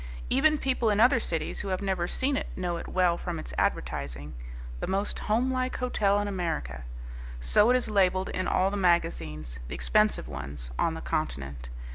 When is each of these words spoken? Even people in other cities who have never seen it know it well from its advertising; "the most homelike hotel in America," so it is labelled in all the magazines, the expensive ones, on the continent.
Even 0.31 0.57
people 0.57 0.89
in 0.89 0.99
other 0.99 1.19
cities 1.19 1.59
who 1.59 1.67
have 1.67 1.79
never 1.79 2.07
seen 2.07 2.35
it 2.35 2.47
know 2.55 2.77
it 2.77 2.87
well 2.87 3.19
from 3.19 3.37
its 3.37 3.53
advertising; 3.55 4.33
"the 4.79 4.87
most 4.87 5.19
homelike 5.19 5.75
hotel 5.77 6.19
in 6.19 6.27
America," 6.27 6.85
so 7.39 7.69
it 7.69 7.75
is 7.75 7.87
labelled 7.87 8.29
in 8.29 8.47
all 8.47 8.71
the 8.71 8.77
magazines, 8.77 9.59
the 9.67 9.75
expensive 9.75 10.27
ones, 10.27 10.71
on 10.79 10.95
the 10.95 11.01
continent. 11.01 11.69